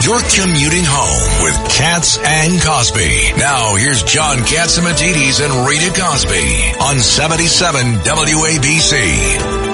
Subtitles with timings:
[0.00, 3.32] You're commuting home with Katz and Cosby.
[3.36, 9.68] Now here's John Catsimatidis and Rita Cosby on 77 WABC.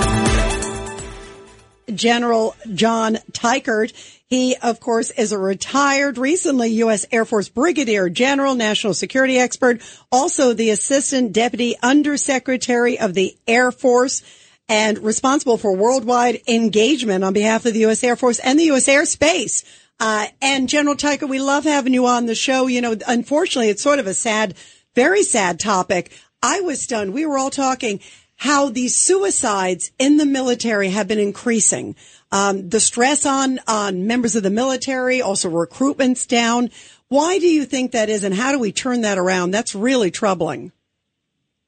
[1.95, 3.93] General John Teichert.
[4.27, 7.05] He, of course, is a retired, recently U.S.
[7.13, 13.71] Air Force Brigadier General, national security expert, also the Assistant Deputy Undersecretary of the Air
[13.71, 14.23] Force
[14.69, 18.03] and responsible for worldwide engagement on behalf of the U.S.
[18.03, 18.89] Air Force and the U.S.
[18.89, 19.63] Air Space.
[20.01, 22.67] Uh, and General Teichert, we love having you on the show.
[22.67, 24.55] You know, unfortunately, it's sort of a sad,
[24.95, 26.11] very sad topic.
[26.43, 27.15] I was stunned.
[27.15, 28.01] We were all talking
[28.37, 31.97] how these suicides in the military have been increasing.
[32.33, 36.71] Um, the stress on on members of the military, also recruitment's down.
[37.09, 39.53] Why do you think that is, and how do we turn that around?
[39.53, 40.73] That's really troubling.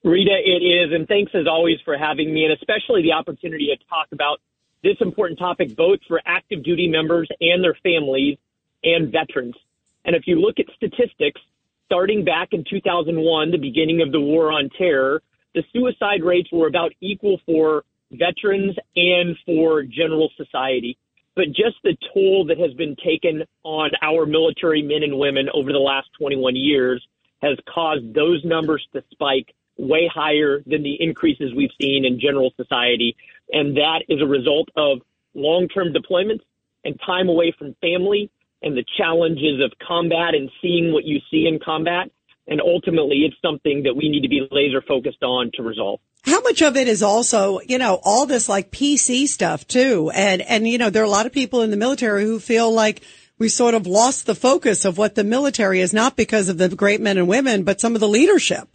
[0.02, 3.84] Rita, it is, and thanks as always for having me, and especially the opportunity to
[3.88, 4.40] talk about
[4.86, 8.38] this important topic both for active duty members and their families
[8.84, 9.56] and veterans.
[10.04, 11.40] And if you look at statistics,
[11.86, 15.22] starting back in 2001, the beginning of the war on terror,
[15.54, 20.96] the suicide rates were about equal for veterans and for general society.
[21.34, 25.72] But just the toll that has been taken on our military men and women over
[25.72, 27.04] the last 21 years
[27.42, 32.52] has caused those numbers to spike way higher than the increases we've seen in general
[32.56, 33.16] society.
[33.52, 35.00] And that is a result of
[35.34, 36.42] long term deployments
[36.84, 38.30] and time away from family
[38.62, 42.10] and the challenges of combat and seeing what you see in combat.
[42.48, 46.00] And ultimately, it's something that we need to be laser focused on to resolve.
[46.24, 50.10] How much of it is also, you know, all this like PC stuff too?
[50.14, 52.72] And, and, you know, there are a lot of people in the military who feel
[52.72, 53.02] like
[53.38, 56.68] we sort of lost the focus of what the military is, not because of the
[56.68, 58.68] great men and women, but some of the leadership.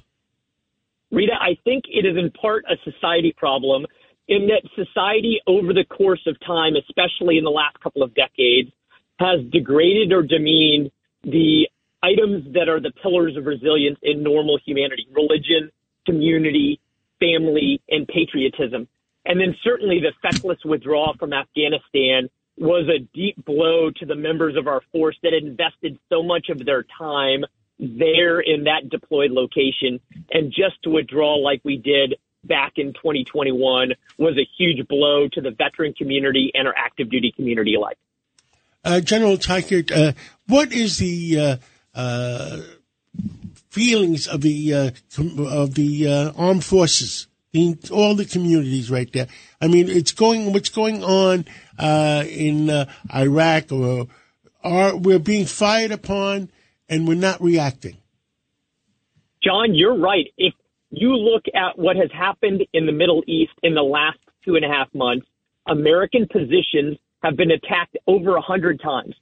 [1.11, 3.85] Rita, I think it is in part a society problem
[4.27, 8.71] in that society over the course of time, especially in the last couple of decades,
[9.19, 10.89] has degraded or demeaned
[11.23, 11.67] the
[12.01, 15.69] items that are the pillars of resilience in normal humanity religion,
[16.05, 16.79] community,
[17.19, 18.87] family, and patriotism.
[19.25, 24.55] And then certainly the feckless withdrawal from Afghanistan was a deep blow to the members
[24.57, 27.43] of our force that invested so much of their time
[27.81, 29.99] there in that deployed location.
[30.31, 35.41] And just to withdraw like we did back in 2021 was a huge blow to
[35.41, 37.97] the veteran community and our active duty community alike.
[38.83, 40.13] Uh, General Teichert, uh,
[40.47, 41.57] what is the uh,
[41.97, 42.61] uh
[43.69, 44.91] feelings of the uh,
[45.39, 49.27] of the uh, armed forces in all the communities right there?
[49.61, 50.51] I mean, it's going.
[50.51, 51.45] What's going on
[51.79, 54.07] in Iraq, or
[54.63, 56.49] are we're being fired upon?
[56.91, 57.97] And we're not reacting.
[59.41, 60.27] John, you're right.
[60.37, 60.53] If
[60.91, 64.65] you look at what has happened in the Middle East in the last two and
[64.65, 65.25] a half months,
[65.65, 69.15] American positions have been attacked over a hundred times.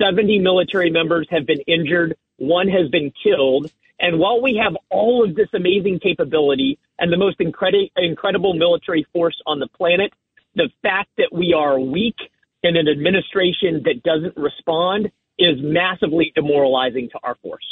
[0.00, 2.16] 70 military members have been injured.
[2.36, 3.72] One has been killed.
[3.98, 9.06] And while we have all of this amazing capability and the most incredi- incredible military
[9.12, 10.12] force on the planet,
[10.54, 12.16] the fact that we are weak
[12.62, 17.64] in an administration that doesn't respond is massively demoralizing to our force.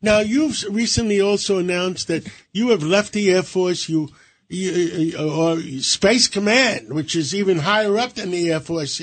[0.00, 3.88] Now, you've recently also announced that you have left the Air Force.
[3.88, 4.08] You,
[4.48, 9.00] you or Space Command, which is even higher up than the Air Force.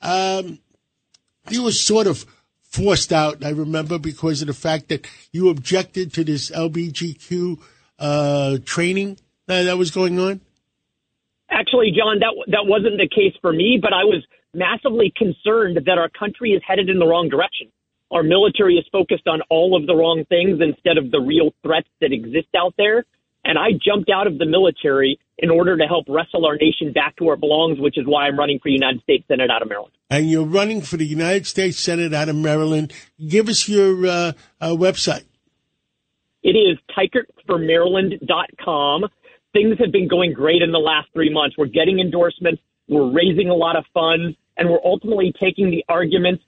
[0.00, 0.60] Um,
[1.50, 2.24] you were sort of
[2.62, 3.44] forced out.
[3.44, 7.60] I remember because of the fact that you objected to this LBGQ
[7.98, 10.40] uh, training that was going on.
[11.56, 14.22] Actually, John, that that wasn't the case for me, but I was
[14.52, 17.72] massively concerned that our country is headed in the wrong direction.
[18.10, 21.88] Our military is focused on all of the wrong things instead of the real threats
[22.02, 23.06] that exist out there.
[23.44, 27.16] And I jumped out of the military in order to help wrestle our nation back
[27.16, 29.68] to where it belongs, which is why I'm running for United States Senate out of
[29.68, 29.94] Maryland.
[30.10, 32.92] And you're running for the United States Senate out of Maryland.
[33.26, 35.24] Give us your uh, uh, website.
[36.42, 39.04] It is teichertformaryland.com.
[39.56, 41.56] Things have been going great in the last three months.
[41.56, 42.60] We're getting endorsements.
[42.88, 46.42] We're raising a lot of funds and we're ultimately taking the arguments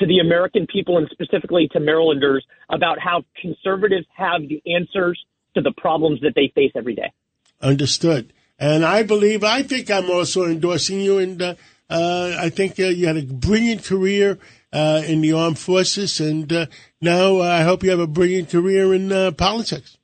[0.00, 5.16] to the American people and specifically to Marylanders about how conservatives have the answers
[5.54, 7.12] to the problems that they face every day.
[7.60, 8.32] Understood.
[8.58, 11.18] And I believe, I think I'm also endorsing you.
[11.18, 11.54] And uh,
[11.90, 14.38] Uh, I think uh, you had a brilliant career
[14.72, 16.66] uh, in the armed forces, and uh,
[17.00, 19.98] now I hope you have a brilliant career in uh, politics.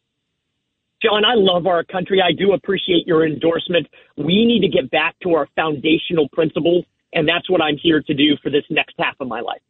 [1.02, 2.20] John, I love our country.
[2.20, 3.86] I do appreciate your endorsement.
[4.16, 8.14] We need to get back to our foundational principles, and that's what I'm here to
[8.14, 9.62] do for this next half of my life.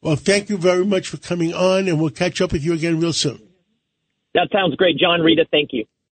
[0.00, 2.98] Well, thank you very much for coming on, and we'll catch up with you again
[2.98, 3.40] real soon.
[4.34, 5.44] That sounds great, John Rita.
[5.50, 5.84] Thank you.